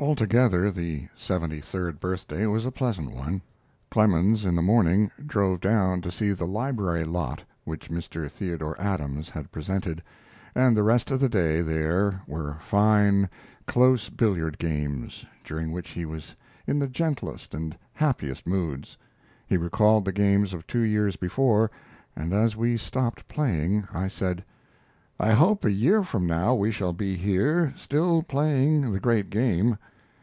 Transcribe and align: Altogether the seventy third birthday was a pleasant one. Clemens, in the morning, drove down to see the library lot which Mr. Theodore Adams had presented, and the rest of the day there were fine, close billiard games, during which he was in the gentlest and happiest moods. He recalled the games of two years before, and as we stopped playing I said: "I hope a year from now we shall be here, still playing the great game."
Altogether 0.00 0.70
the 0.70 1.08
seventy 1.14 1.60
third 1.60 2.00
birthday 2.00 2.46
was 2.46 2.64
a 2.64 2.70
pleasant 2.72 3.14
one. 3.14 3.42
Clemens, 3.90 4.46
in 4.46 4.56
the 4.56 4.62
morning, 4.62 5.10
drove 5.26 5.60
down 5.60 6.00
to 6.00 6.10
see 6.10 6.32
the 6.32 6.46
library 6.46 7.04
lot 7.04 7.42
which 7.64 7.90
Mr. 7.90 8.30
Theodore 8.30 8.80
Adams 8.80 9.28
had 9.28 9.52
presented, 9.52 10.02
and 10.54 10.74
the 10.74 10.82
rest 10.82 11.10
of 11.10 11.20
the 11.20 11.28
day 11.28 11.60
there 11.60 12.22
were 12.26 12.56
fine, 12.62 13.28
close 13.66 14.08
billiard 14.08 14.56
games, 14.56 15.26
during 15.44 15.70
which 15.70 15.90
he 15.90 16.06
was 16.06 16.34
in 16.66 16.78
the 16.78 16.88
gentlest 16.88 17.52
and 17.52 17.76
happiest 17.92 18.46
moods. 18.46 18.96
He 19.46 19.58
recalled 19.58 20.06
the 20.06 20.12
games 20.12 20.54
of 20.54 20.66
two 20.66 20.80
years 20.80 21.16
before, 21.16 21.70
and 22.16 22.32
as 22.32 22.56
we 22.56 22.78
stopped 22.78 23.28
playing 23.28 23.86
I 23.92 24.08
said: 24.08 24.46
"I 25.22 25.32
hope 25.34 25.62
a 25.66 25.70
year 25.70 26.02
from 26.02 26.26
now 26.26 26.54
we 26.54 26.70
shall 26.70 26.94
be 26.94 27.14
here, 27.16 27.74
still 27.76 28.22
playing 28.22 28.90
the 28.90 28.98
great 29.00 29.28
game." 29.28 29.76